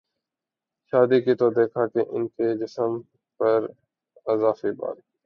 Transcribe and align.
شادی 0.93 1.19
کی 1.21 1.33
تو 1.35 1.49
دیکھا 1.49 1.85
کہ 1.87 2.01
ان 2.09 2.27
کے 2.27 2.53
جسم 2.57 2.99
پراضافی 3.39 4.71
بال 4.71 4.97